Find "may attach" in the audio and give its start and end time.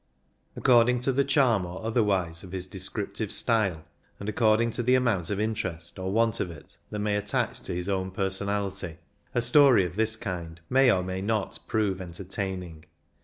6.97-7.61